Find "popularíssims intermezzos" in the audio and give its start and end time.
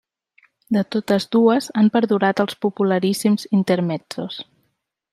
2.67-4.45